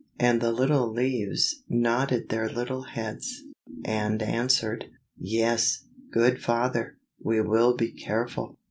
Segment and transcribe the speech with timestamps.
[0.19, 3.43] And the little leaves nodded their little heads,
[3.85, 4.85] and answered,
[5.19, 8.57] "Yes, good father, we will be careful."